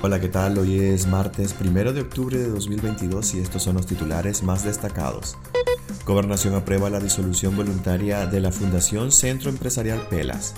Hola, 0.00 0.20
¿qué 0.20 0.28
tal? 0.28 0.56
Hoy 0.58 0.78
es 0.78 1.08
martes 1.08 1.56
1 1.60 1.92
de 1.92 2.02
octubre 2.02 2.38
de 2.38 2.48
2022 2.50 3.34
y 3.34 3.40
estos 3.40 3.64
son 3.64 3.74
los 3.74 3.86
titulares 3.86 4.44
más 4.44 4.62
destacados. 4.62 5.36
Gobernación 6.06 6.54
aprueba 6.54 6.88
la 6.88 7.00
disolución 7.00 7.56
voluntaria 7.56 8.24
de 8.28 8.38
la 8.38 8.52
Fundación 8.52 9.10
Centro 9.10 9.50
Empresarial 9.50 10.06
Pelas. 10.08 10.54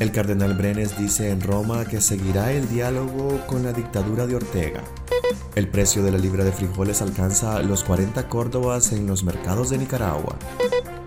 El 0.00 0.10
cardenal 0.10 0.54
Brenes 0.54 0.98
dice 0.98 1.28
en 1.28 1.42
Roma 1.42 1.84
que 1.84 2.00
seguirá 2.00 2.50
el 2.50 2.66
diálogo 2.70 3.42
con 3.46 3.62
la 3.62 3.74
dictadura 3.74 4.26
de 4.26 4.36
Ortega. 4.36 4.82
El 5.54 5.68
precio 5.68 6.02
de 6.02 6.12
la 6.12 6.18
libra 6.18 6.42
de 6.42 6.52
frijoles 6.52 7.02
alcanza 7.02 7.60
los 7.60 7.84
40 7.84 8.26
córdobas 8.30 8.92
en 8.92 9.06
los 9.06 9.22
mercados 9.22 9.68
de 9.68 9.76
Nicaragua. 9.76 10.38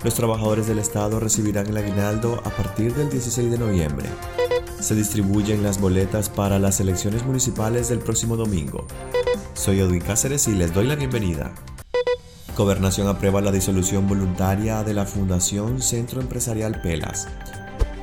Los 0.03 0.13
trabajadores 0.13 0.67
del 0.67 0.77
Estado 0.77 1.19
recibirán 1.19 1.65
el 1.65 1.77
aguinaldo 1.77 2.39
a 2.45 2.51
partir 2.51 2.93
del 2.93 3.09
16 3.09 3.49
de 3.49 3.57
noviembre 3.57 4.07
se 4.85 4.93
distribuyen 4.93 5.63
las 5.63 5.81
boletas 5.81 6.29
para 6.29 6.59
las 6.59 6.79
elecciones 6.79 7.25
municipales 7.25 7.89
del 7.89 7.97
próximo 7.97 8.37
domingo. 8.37 8.85
Soy 9.55 9.79
Edwin 9.79 9.99
Cáceres 9.99 10.47
y 10.47 10.51
les 10.51 10.75
doy 10.75 10.85
la 10.85 10.95
bienvenida. 10.95 11.55
Gobernación 12.55 13.07
aprueba 13.07 13.41
la 13.41 13.51
disolución 13.51 14.07
voluntaria 14.07 14.83
de 14.83 14.93
la 14.93 15.05
Fundación 15.05 15.81
Centro 15.81 16.21
Empresarial 16.21 16.81
Pelas. 16.81 17.27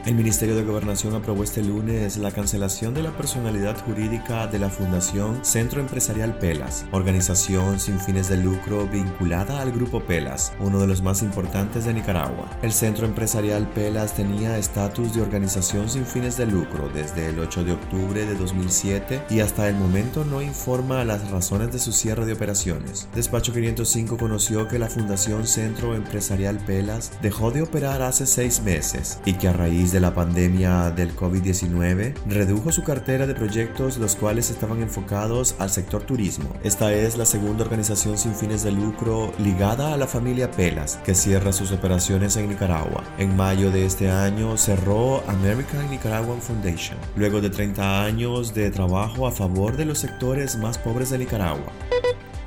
El 0.04 0.16
Ministerio 0.16 0.56
de 0.56 0.64
Gobernación 0.64 1.14
aprobó 1.14 1.44
este 1.44 1.62
lunes 1.62 2.16
la 2.16 2.32
cancelación 2.32 2.92
de 2.92 3.04
la 3.04 3.16
personalidad 3.16 3.80
jurídica 3.84 4.48
de 4.48 4.58
la 4.58 4.68
Fundación 4.68 5.44
Centro 5.44 5.80
Empresarial 5.80 6.36
Pelas, 6.38 6.86
organización 6.90 7.78
sin 7.78 8.00
fines 8.00 8.28
de 8.28 8.36
lucro 8.36 8.88
vinculada 8.88 9.62
al 9.62 9.70
Grupo 9.70 10.00
Pelas, 10.00 10.54
uno 10.58 10.80
de 10.80 10.88
los 10.88 11.02
más 11.02 11.22
importantes 11.22 11.84
de 11.84 11.94
Nicaragua. 11.94 12.50
El 12.62 12.72
Centro 12.72 13.06
Empresarial 13.06 13.68
Pelas 13.68 14.16
tenía 14.16 14.58
estatus 14.58 15.14
de 15.14 15.22
organización 15.22 15.88
sin 15.88 16.04
fines 16.04 16.36
de 16.36 16.46
lucro 16.46 16.88
desde 16.92 17.28
el 17.28 17.38
8 17.38 17.62
de 17.62 17.72
octubre 17.72 18.26
de 18.26 18.34
2007 18.34 19.22
y 19.30 19.38
hasta 19.38 19.68
el 19.68 19.76
momento 19.76 20.24
no 20.24 20.42
informa 20.42 21.04
las 21.04 21.30
razones 21.30 21.70
de 21.70 21.78
su 21.78 21.92
cierre 21.92 22.26
de 22.26 22.32
operaciones. 22.32 23.08
Despacho 23.14 23.52
505 23.52 24.16
conoció 24.16 24.66
que 24.66 24.80
la 24.80 24.88
Fundación 24.88 25.46
Centro 25.46 25.94
Empresarial 25.94 26.58
Pelas 26.58 27.12
dejó 27.22 27.52
de 27.52 27.62
operar 27.62 28.02
hace 28.02 28.26
seis 28.26 28.62
meses 28.62 29.20
y 29.24 29.34
que 29.34 29.46
a 29.46 29.52
raíz 29.52 29.91
de 29.92 30.00
la 30.00 30.14
pandemia 30.14 30.90
del 30.90 31.14
COVID-19, 31.14 32.14
redujo 32.26 32.72
su 32.72 32.82
cartera 32.82 33.26
de 33.26 33.34
proyectos 33.34 33.98
los 33.98 34.16
cuales 34.16 34.50
estaban 34.50 34.80
enfocados 34.80 35.54
al 35.58 35.70
sector 35.70 36.02
turismo. 36.02 36.52
Esta 36.64 36.92
es 36.92 37.18
la 37.18 37.26
segunda 37.26 37.64
organización 37.64 38.16
sin 38.16 38.34
fines 38.34 38.62
de 38.62 38.72
lucro 38.72 39.32
ligada 39.38 39.92
a 39.92 39.96
la 39.98 40.06
familia 40.06 40.50
Pelas, 40.50 40.96
que 41.04 41.14
cierra 41.14 41.52
sus 41.52 41.72
operaciones 41.72 42.36
en 42.36 42.48
Nicaragua. 42.48 43.04
En 43.18 43.36
mayo 43.36 43.70
de 43.70 43.84
este 43.84 44.10
año 44.10 44.56
cerró 44.56 45.22
American 45.28 45.90
Nicaraguan 45.90 46.40
Foundation, 46.40 46.98
luego 47.14 47.40
de 47.40 47.50
30 47.50 48.04
años 48.04 48.54
de 48.54 48.70
trabajo 48.70 49.26
a 49.26 49.32
favor 49.32 49.76
de 49.76 49.84
los 49.84 49.98
sectores 49.98 50.56
más 50.56 50.78
pobres 50.78 51.10
de 51.10 51.18
Nicaragua. 51.18 51.70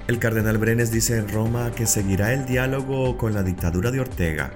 El 0.08 0.20
cardenal 0.20 0.58
Brenes 0.58 0.92
dice 0.92 1.18
en 1.18 1.30
Roma 1.30 1.72
que 1.72 1.86
seguirá 1.86 2.34
el 2.34 2.46
diálogo 2.46 3.18
con 3.18 3.34
la 3.34 3.44
dictadura 3.44 3.92
de 3.92 4.00
Ortega 4.00 4.52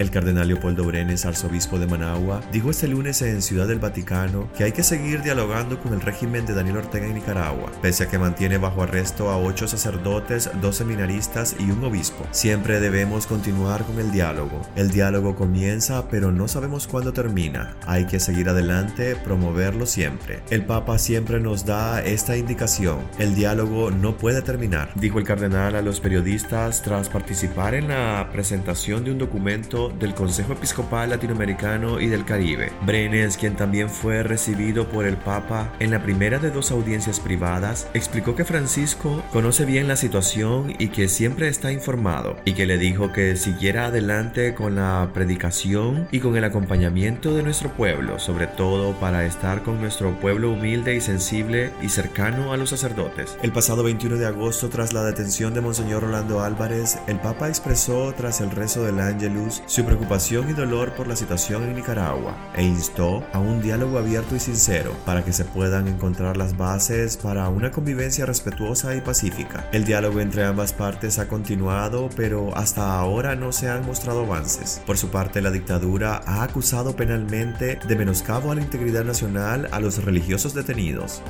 el 0.00 0.10
cardenal 0.10 0.48
Leopoldo 0.48 0.84
Brenes, 0.84 1.26
arzobispo 1.26 1.78
de 1.78 1.86
Managua, 1.86 2.40
dijo 2.50 2.70
este 2.70 2.88
lunes 2.88 3.20
en 3.20 3.42
Ciudad 3.42 3.68
del 3.68 3.80
Vaticano 3.80 4.50
que 4.56 4.64
hay 4.64 4.72
que 4.72 4.82
seguir 4.82 5.22
dialogando 5.22 5.78
con 5.78 5.92
el 5.92 6.00
régimen 6.00 6.46
de 6.46 6.54
Daniel 6.54 6.78
Ortega 6.78 7.06
en 7.06 7.14
Nicaragua, 7.14 7.70
pese 7.82 8.04
a 8.04 8.08
que 8.08 8.18
mantiene 8.18 8.56
bajo 8.56 8.82
arresto 8.82 9.28
a 9.28 9.36
ocho 9.36 9.68
sacerdotes, 9.68 10.50
dos 10.62 10.76
seminaristas 10.76 11.54
y 11.58 11.70
un 11.70 11.84
obispo. 11.84 12.26
Siempre 12.30 12.80
debemos 12.80 13.26
continuar 13.26 13.84
con 13.84 14.00
el 14.00 14.10
diálogo. 14.10 14.62
El 14.74 14.90
diálogo 14.90 15.36
comienza, 15.36 16.08
pero 16.08 16.32
no 16.32 16.48
sabemos 16.48 16.86
cuándo 16.86 17.12
termina. 17.12 17.76
Hay 17.86 18.06
que 18.06 18.20
seguir 18.20 18.48
adelante, 18.48 19.16
promoverlo 19.16 19.84
siempre. 19.84 20.40
El 20.48 20.64
Papa 20.64 20.98
siempre 20.98 21.40
nos 21.40 21.66
da 21.66 22.02
esta 22.02 22.38
indicación. 22.38 23.00
El 23.18 23.34
diálogo 23.34 23.90
no 23.90 24.16
puede 24.16 24.40
terminar, 24.40 24.92
dijo 24.94 25.18
el 25.18 25.26
cardenal 25.26 25.76
a 25.76 25.82
los 25.82 26.00
periodistas 26.00 26.80
tras 26.80 27.10
participar 27.10 27.74
en 27.74 27.88
la 27.88 28.30
presentación 28.32 29.04
de 29.04 29.10
un 29.10 29.18
documento 29.18 29.89
del 29.98 30.14
Consejo 30.14 30.52
Episcopal 30.52 31.10
Latinoamericano 31.10 32.00
y 32.00 32.06
del 32.06 32.24
Caribe. 32.24 32.72
Brenes, 32.82 33.36
quien 33.36 33.56
también 33.56 33.88
fue 33.88 34.22
recibido 34.22 34.88
por 34.88 35.06
el 35.06 35.16
Papa 35.16 35.72
en 35.78 35.90
la 35.90 36.02
primera 36.02 36.38
de 36.38 36.50
dos 36.50 36.70
audiencias 36.70 37.20
privadas, 37.20 37.88
explicó 37.94 38.34
que 38.36 38.44
Francisco 38.44 39.22
conoce 39.32 39.64
bien 39.64 39.88
la 39.88 39.96
situación 39.96 40.74
y 40.78 40.88
que 40.88 41.08
siempre 41.08 41.48
está 41.48 41.72
informado, 41.72 42.36
y 42.44 42.52
que 42.52 42.66
le 42.66 42.78
dijo 42.78 43.12
que 43.12 43.36
siguiera 43.36 43.86
adelante 43.86 44.54
con 44.54 44.76
la 44.76 45.10
predicación 45.12 46.08
y 46.10 46.20
con 46.20 46.36
el 46.36 46.44
acompañamiento 46.44 47.34
de 47.34 47.42
nuestro 47.42 47.70
pueblo, 47.70 48.18
sobre 48.18 48.46
todo 48.46 48.92
para 49.00 49.24
estar 49.24 49.62
con 49.62 49.80
nuestro 49.80 50.18
pueblo 50.20 50.52
humilde 50.52 50.94
y 50.94 51.00
sensible 51.00 51.70
y 51.82 51.88
cercano 51.88 52.52
a 52.52 52.56
los 52.56 52.70
sacerdotes. 52.70 53.36
El 53.42 53.52
pasado 53.52 53.82
21 53.82 54.16
de 54.16 54.26
agosto, 54.26 54.68
tras 54.68 54.92
la 54.92 55.02
detención 55.02 55.54
de 55.54 55.60
Monseñor 55.60 56.02
Rolando 56.02 56.40
Álvarez, 56.40 56.98
el 57.06 57.18
Papa 57.18 57.48
expresó 57.48 58.12
tras 58.16 58.40
el 58.40 58.50
rezo 58.50 58.84
del 58.84 59.00
Angelus 59.00 59.62
su 59.66 59.79
preocupación 59.82 60.50
y 60.50 60.52
dolor 60.52 60.94
por 60.94 61.06
la 61.06 61.16
situación 61.16 61.64
en 61.64 61.74
Nicaragua 61.74 62.36
e 62.54 62.62
instó 62.62 63.24
a 63.32 63.38
un 63.38 63.60
diálogo 63.60 63.98
abierto 63.98 64.36
y 64.36 64.40
sincero 64.40 64.94
para 65.04 65.24
que 65.24 65.32
se 65.32 65.44
puedan 65.44 65.88
encontrar 65.88 66.36
las 66.36 66.56
bases 66.56 67.16
para 67.16 67.48
una 67.48 67.70
convivencia 67.70 68.26
respetuosa 68.26 68.94
y 68.94 69.00
pacífica. 69.00 69.68
El 69.72 69.84
diálogo 69.84 70.20
entre 70.20 70.44
ambas 70.44 70.72
partes 70.72 71.18
ha 71.18 71.28
continuado, 71.28 72.08
pero 72.16 72.56
hasta 72.56 72.98
ahora 72.98 73.36
no 73.36 73.52
se 73.52 73.68
han 73.68 73.86
mostrado 73.86 74.24
avances. 74.24 74.82
Por 74.86 74.98
su 74.98 75.08
parte, 75.08 75.40
la 75.40 75.50
dictadura 75.50 76.22
ha 76.26 76.42
acusado 76.42 76.96
penalmente 76.96 77.78
de 77.86 77.96
menoscabo 77.96 78.52
a 78.52 78.54
la 78.54 78.62
integridad 78.62 79.04
nacional 79.04 79.68
a 79.72 79.80
los 79.80 80.04
religiosos 80.04 80.54
detenidos. 80.54 81.22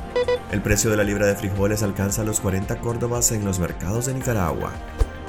El 0.50 0.62
precio 0.62 0.90
de 0.90 0.96
la 0.96 1.04
libra 1.04 1.26
de 1.26 1.36
frijoles 1.36 1.82
alcanza 1.82 2.24
los 2.24 2.40
40 2.40 2.80
córdobas 2.80 3.30
en 3.32 3.44
los 3.44 3.58
mercados 3.60 4.06
de 4.06 4.14
Nicaragua. 4.14 4.72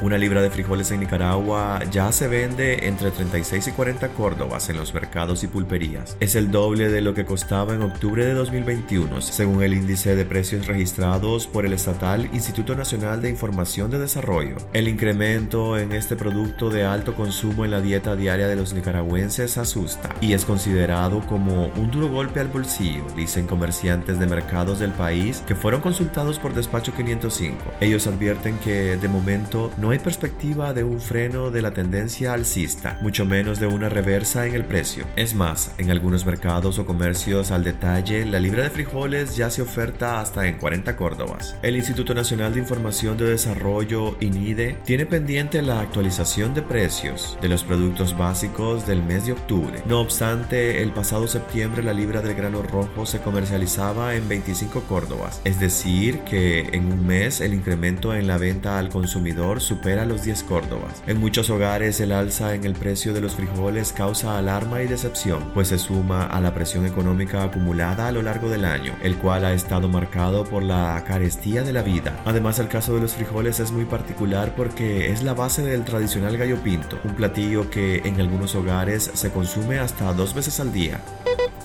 Una 0.02 0.18
libra 0.18 0.42
de 0.42 0.50
frijoles 0.50 0.90
en 0.90 1.02
Nicaragua 1.02 1.80
ya 1.92 2.12
se 2.12 2.28
vende 2.28 2.88
entre 2.88 3.12
36 3.12 3.68
y 3.68 3.72
40 3.72 4.08
córdobas 4.10 4.68
en 4.70 4.78
los 4.78 4.96
mercados 4.96 5.44
y 5.44 5.48
pulperías. 5.48 6.18
Es 6.20 6.34
el 6.34 6.50
doble 6.50 6.90
de 6.90 7.02
lo 7.02 7.14
que 7.14 7.24
costaba 7.24 7.76
en 7.76 7.84
octubre 7.84 8.26
de 8.26 8.34
2021, 8.34 9.22
según 9.22 9.62
el 9.62 9.76
índice 9.76 10.16
de 10.16 10.26
precios 10.26 10.66
registrados 10.66 11.46
por 11.46 11.68
el 11.68 11.74
estatal 11.74 12.28
Instituto 12.34 12.74
Nacional 12.76 13.22
de 13.22 13.30
Información 13.30 13.92
de 13.92 14.00
Desarrollo. 14.00 14.56
El 14.74 14.88
incremento 14.88 15.78
en 15.78 15.92
este 15.92 16.16
producto 16.16 16.72
de 16.72 16.84
alto 16.84 17.14
consumo 17.14 17.64
en 17.64 17.70
la 17.70 17.80
dieta 17.80 18.16
diaria 18.16 18.48
de 18.48 18.56
los 18.56 18.74
nicaragüenses 18.74 19.60
asusta 19.60 20.10
y 20.20 20.34
es 20.34 20.46
considerado 20.46 21.22
como 21.28 21.68
un 21.76 21.92
duro 21.92 22.10
golpe 22.10 22.40
al 22.40 22.48
bolsillo, 22.48 23.06
dicen 23.16 23.46
comerciantes 23.46 24.18
de 24.18 24.26
mercados 24.26 24.80
del 24.80 24.94
país 24.94 25.44
que 25.46 25.54
fueron 25.54 25.82
consultados 25.82 26.40
por 26.40 26.56
Despacho 26.56 26.92
505. 26.92 27.56
Ellos 27.82 28.08
advierten 28.08 28.58
que 28.58 28.98
de 28.98 29.08
momento 29.08 29.70
no 29.78 29.91
hay 29.92 30.00
perspectiva 30.00 30.74
de 30.74 30.84
un 30.84 31.00
freno 31.00 31.52
de 31.52 31.62
la 31.62 31.74
tendencia 31.74 32.34
alcista, 32.34 32.98
mucho 33.02 33.26
menos 33.26 33.60
de 33.60 33.68
una 33.68 33.90
reversa 33.90 34.46
en 34.46 34.56
el 34.56 34.66
precio. 34.66 35.06
Es 35.16 35.36
más, 35.36 35.74
en 35.78 35.92
algunos 35.92 36.26
mercados 36.26 36.80
o 36.80 36.86
comercios 36.86 37.52
al 37.52 37.64
detalle, 37.64 38.26
la 38.26 38.40
libra 38.40 38.64
de 38.64 38.70
frijoles 38.70 39.36
ya 39.36 39.50
se 39.50 39.62
oferta 39.62 40.22
hasta 40.22 40.48
en 40.48 40.58
40 40.58 40.96
córdobas. 40.96 41.56
El 41.62 41.76
Instituto 41.76 42.14
Nacional 42.14 42.54
de 42.54 42.60
Información 42.60 43.18
de 43.18 43.26
Desarrollo, 43.26 44.16
INIDE, 44.20 44.78
tiene 44.86 45.06
pendiente 45.06 45.62
la 45.62 45.82
actualización 45.82 46.54
de 46.54 46.62
precios 46.62 47.38
de 47.42 47.50
los 47.50 47.64
productos 47.64 48.18
básicos 48.18 48.88
del 48.88 49.04
mes 49.04 49.26
de 49.26 49.34
octubre. 49.34 49.82
No 49.86 50.00
obstante, 50.00 50.82
el 50.82 50.92
pasado 50.92 51.28
septiembre 51.28 51.84
la 51.84 51.94
libra 51.94 52.22
del 52.22 52.36
grano 52.36 52.62
rojo 52.62 53.06
se 53.06 53.20
comercializaba 53.20 54.16
en 54.16 54.28
25 54.28 54.82
córdobas, 54.84 55.42
es 55.44 55.60
decir, 55.60 56.20
que 56.20 56.70
en 56.72 56.92
un 56.92 57.06
mes 57.06 57.42
el 57.42 57.54
incremento 57.54 58.14
en 58.14 58.28
la 58.28 58.38
venta 58.38 58.80
al 58.80 58.90
consumidor 58.90 59.62
supera 59.82 60.06
los 60.06 60.22
10 60.22 60.44
córdobas. 60.44 61.02
En 61.08 61.20
muchos 61.20 61.50
hogares 61.50 62.00
el 62.02 62.12
alza 62.12 62.54
en 62.54 62.66
el 62.66 62.74
precio 62.74 63.14
de 63.16 63.22
los 63.22 63.34
frijoles 63.34 63.92
causa 63.92 64.38
alarma 64.38 64.84
y 64.84 64.88
decepción, 64.88 65.50
pues 65.56 65.70
se 65.70 65.80
suma 65.80 66.28
a 66.28 66.40
la 66.40 66.54
presión 66.54 66.86
económica 66.86 67.42
acumulada 67.42 68.08
a 68.08 68.12
lo 68.12 68.22
largo 68.22 68.48
del 68.48 68.66
año, 68.66 68.94
el 69.02 69.18
cual 69.18 69.44
ha 69.44 69.54
estado 69.54 69.90
marcado 69.90 70.44
por 70.44 70.62
la 70.62 71.04
carestía 71.08 71.64
de 71.64 71.74
la 71.74 71.82
vida. 71.82 72.16
Además 72.26 72.60
el 72.60 72.68
caso 72.68 72.94
de 72.94 73.02
los 73.02 73.14
frijoles 73.14 73.60
es 73.60 73.72
muy 73.72 73.86
particular 73.86 74.54
porque 74.56 75.12
es 75.12 75.24
la 75.24 75.34
base 75.34 75.64
del 75.64 75.84
tradicional 75.84 76.38
gallo 76.38 76.62
pinto, 76.62 77.00
un 77.04 77.16
platillo 77.16 77.72
que 77.72 78.04
en 78.06 78.22
algunos 78.22 78.54
hogares 78.54 79.10
se 79.12 79.32
consume 79.32 79.80
hasta 79.80 80.14
dos 80.14 80.36
veces 80.36 80.60
al 80.60 80.72
día. 80.72 81.02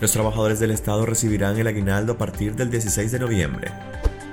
Los 0.00 0.12
trabajadores 0.12 0.58
del 0.58 0.70
Estado 0.70 1.04
recibirán 1.04 1.58
el 1.58 1.66
aguinaldo 1.66 2.14
a 2.14 2.18
partir 2.18 2.54
del 2.54 2.70
16 2.70 3.12
de 3.12 3.18
noviembre. 3.18 3.72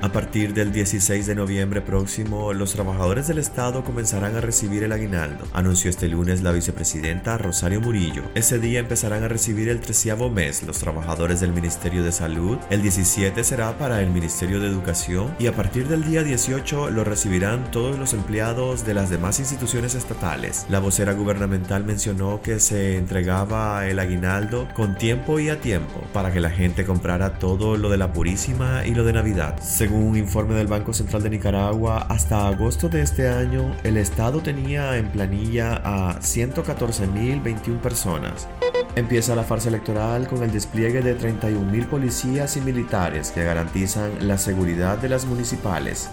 A 0.04 0.12
partir 0.12 0.54
del 0.54 0.74
16 0.74 1.28
de 1.28 1.34
noviembre 1.34 1.80
próximo, 1.80 2.52
los 2.52 2.74
trabajadores 2.74 3.30
del 3.30 3.38
Estado 3.38 3.86
comenzarán 3.86 4.36
a 4.36 4.42
recibir 4.42 4.84
el 4.84 4.92
aguinaldo, 4.92 5.48
anunció 5.54 5.90
este 5.90 6.10
lunes 6.10 6.44
la 6.44 6.52
vicepresidenta 6.52 7.38
Rosario 7.38 7.80
Murillo. 7.80 8.24
Ese 8.36 8.60
día 8.60 8.82
empezarán 8.82 9.24
a 9.24 9.30
recibir 9.30 9.70
el 9.70 9.80
treceavo 9.80 10.30
mes 10.30 10.62
los 10.64 10.80
trabajadores 10.80 11.40
del 11.40 11.54
Ministerio 11.54 12.04
de 12.04 12.12
Salud, 12.12 12.58
el 12.70 12.82
17 12.82 13.46
será 13.46 13.78
para 13.78 14.02
el 14.02 14.10
Ministerio 14.10 14.60
de 14.60 14.68
Educación 14.68 15.34
y 15.40 15.48
a 15.48 15.56
partir 15.56 15.88
del 15.88 16.04
día 16.04 16.22
18 16.22 16.90
lo 16.90 17.06
recibirán 17.06 17.72
todos 17.72 17.98
los 17.98 18.12
empleados 18.12 18.86
de 18.86 18.96
las 18.96 19.10
demás 19.10 19.40
instituciones 19.40 19.96
estatales. 19.96 20.66
La 20.68 20.80
vocera 20.80 21.14
gubernamental 21.14 21.86
mencionó 21.86 22.42
que 22.42 22.60
se 22.60 22.98
entregaba 22.98 23.88
el 23.88 24.00
aguinaldo 24.00 24.68
con 24.74 24.98
tiempo 24.98 25.40
y 25.40 25.48
a 25.48 25.62
tiempo 25.62 26.02
para 26.12 26.34
que 26.34 26.42
la 26.42 26.50
gente 26.50 26.84
comprara 26.84 27.40
todo 27.40 27.78
lo 27.78 27.90
de 27.90 28.00
la 28.00 28.12
Purísima 28.12 28.86
y 28.86 28.94
lo 28.94 29.06
de 29.06 29.14
Navidad. 29.14 29.56
Un 29.94 30.18
informe 30.18 30.56
del 30.56 30.68
Banco 30.68 30.94
Central 30.94 31.24
de 31.24 31.30
Nicaragua, 31.30 32.08
hasta 32.10 32.48
agosto 32.48 32.90
de 32.90 33.02
este 33.02 33.30
año, 33.30 33.76
el 33.84 33.98
Estado 33.98 34.42
tenía 34.42 34.98
en 34.98 35.10
planilla 35.10 35.82
a 35.84 36.20
114.021 36.20 37.80
personas. 37.80 38.48
Empieza 38.96 39.36
la 39.36 39.44
farsa 39.44 39.70
electoral 39.70 40.28
con 40.28 40.44
el 40.44 40.52
despliegue 40.52 41.02
de 41.02 41.18
31.000 41.18 41.88
policías 41.88 42.58
y 42.58 42.62
militares 42.62 43.32
que 43.32 43.44
garantizan 43.44 44.28
la 44.28 44.38
seguridad 44.38 44.98
de 44.98 45.10
las 45.10 45.26
municipales. 45.26 46.10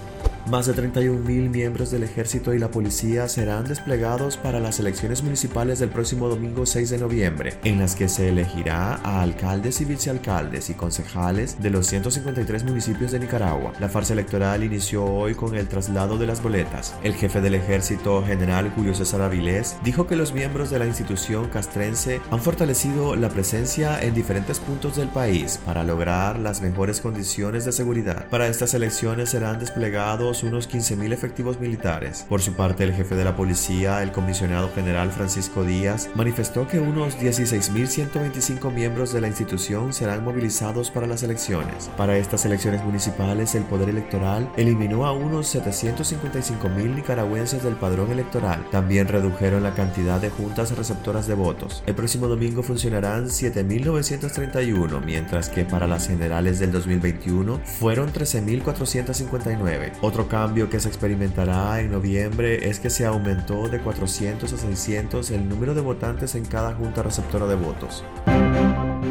Más 0.47 0.67
de 0.67 0.75
31.000 0.75 1.51
miembros 1.51 1.91
del 1.91 2.03
ejército 2.03 2.55
y 2.55 2.59
la 2.59 2.71
policía 2.71 3.29
serán 3.29 3.65
desplegados 3.65 4.37
para 4.37 4.59
las 4.59 4.81
elecciones 4.81 5.23
municipales 5.23 5.79
del 5.79 5.91
próximo 5.91 6.29
domingo 6.29 6.65
6 6.67 6.91
de 6.91 6.99
noviembre, 6.99 7.55
en 7.63 7.79
las 7.79 7.95
que 7.95 8.09
se 8.09 8.31
elegirá 8.31 8.95
a 9.05 9.21
alcaldes 9.21 9.81
y 9.81 9.85
vicealcaldes 9.85 10.71
y 10.71 10.75
concejales 10.75 11.61
de 11.61 11.71
los 11.71 11.87
153 11.87 12.65
municipios 12.65 13.13
de 13.13 13.21
Nicaragua. 13.21 13.73
La 13.81 13.89
farsa 13.89 14.15
electoral 14.15 14.65
inició 14.65 15.05
hoy 15.05 15.35
con 15.35 15.55
el 15.55 15.69
traslado 15.69 16.17
de 16.17 16.27
las 16.27 16.43
boletas. 16.43 16.95
El 17.05 17.15
jefe 17.15 17.41
del 17.41 17.55
ejército, 17.55 18.25
general 18.25 18.73
Julio 18.75 18.95
César 18.95 19.21
Avilés, 19.21 19.77
dijo 19.85 20.07
que 20.07 20.17
los 20.17 20.33
miembros 20.33 20.71
de 20.71 20.79
la 20.79 20.87
institución 20.87 21.49
castrense 21.49 22.21
han 22.31 22.41
fortalecido 22.41 23.15
la 23.15 23.29
presencia 23.29 24.01
en 24.03 24.15
diferentes 24.15 24.59
puntos 24.59 24.97
del 24.97 25.09
país 25.09 25.61
para 25.67 25.85
lograr 25.85 26.39
las 26.39 26.63
mejores 26.63 27.01
condiciones 27.01 27.65
de 27.67 27.73
seguridad. 27.73 28.27
Para 28.29 28.49
estas 28.49 28.75
elecciones 28.75 29.31
serán 29.31 29.59
desplegados 29.59 30.30
unos 30.43 30.71
15.000 30.71 31.13
efectivos 31.13 31.61
militares. 31.61 32.25
Por 32.29 32.41
su 32.41 32.55
parte, 32.55 32.85
el 32.85 32.95
jefe 32.95 33.15
de 33.15 33.25
la 33.25 33.37
policía, 33.37 34.03
el 34.03 34.13
comisionado 34.13 34.71
general 34.75 35.11
Francisco 35.11 35.65
Díaz, 35.65 36.09
manifestó 36.15 36.69
que 36.69 36.79
unos 36.79 37.19
16.125 37.19 38.73
miembros 38.73 39.13
de 39.13 39.21
la 39.21 39.29
institución 39.29 39.93
serán 39.93 40.25
movilizados 40.25 40.91
para 40.91 41.07
las 41.07 41.23
elecciones. 41.23 41.91
Para 41.97 42.17
estas 42.17 42.45
elecciones 42.45 42.85
municipales, 42.85 43.55
el 43.55 43.65
Poder 43.65 43.89
Electoral 43.89 44.51
eliminó 44.57 45.07
a 45.07 45.13
unos 45.13 45.55
755.000 45.55 46.95
nicaragüenses 46.95 47.63
del 47.63 47.75
padrón 47.75 48.11
electoral. 48.11 48.65
También 48.71 49.09
redujeron 49.09 49.63
la 49.63 49.75
cantidad 49.75 50.21
de 50.21 50.31
juntas 50.31 50.77
receptoras 50.77 51.27
de 51.27 51.35
votos. 51.35 51.83
El 51.87 51.95
próximo 51.95 52.29
domingo 52.29 52.63
funcionarán 52.63 53.27
7.931, 53.27 55.05
mientras 55.05 55.49
que 55.49 55.65
para 55.65 55.87
las 55.87 56.07
generales 56.09 56.59
del 56.59 56.73
2021 56.73 57.61
fueron 57.65 58.13
13.459. 58.13 59.93
Otro 60.01 60.20
cambio 60.29 60.69
que 60.69 60.81
se 60.81 60.89
experimentará 60.89 61.81
en 61.81 61.93
noviembre 61.93 62.69
es 62.69 62.81
que 62.81 62.91
se 62.91 63.07
aumentó 63.07 63.69
de 63.69 63.81
400 63.81 64.53
a 64.53 64.57
600 64.57 65.31
el 65.31 65.49
número 65.49 65.75
de 65.75 65.81
votantes 65.81 66.35
en 66.35 66.45
cada 66.45 66.75
junta 66.75 67.03
receptora 67.03 67.47
de 67.47 67.55
votos. 67.55 68.05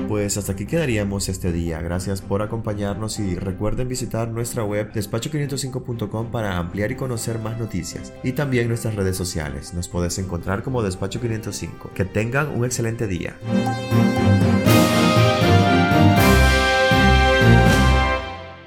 Pues 0.07 0.37
hasta 0.37 0.53
aquí 0.53 0.65
quedaríamos 0.65 1.29
este 1.29 1.51
día. 1.51 1.81
Gracias 1.81 2.21
por 2.21 2.41
acompañarnos 2.41 3.19
y 3.19 3.35
recuerden 3.35 3.87
visitar 3.87 4.27
nuestra 4.27 4.63
web 4.63 4.91
despacho505.com 4.91 6.31
para 6.31 6.57
ampliar 6.57 6.91
y 6.91 6.95
conocer 6.95 7.39
más 7.39 7.59
noticias. 7.59 8.11
Y 8.23 8.31
también 8.31 8.67
nuestras 8.67 8.95
redes 8.95 9.15
sociales. 9.15 9.73
Nos 9.73 9.87
puedes 9.87 10.17
encontrar 10.17 10.63
como 10.63 10.81
Despacho 10.81 11.21
505. 11.21 11.91
Que 11.93 12.05
tengan 12.05 12.49
un 12.49 12.65
excelente 12.65 13.05
día. 13.05 13.35